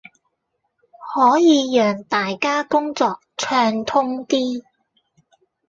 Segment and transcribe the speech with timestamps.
[1.13, 4.63] 可以讓大家工作暢通啲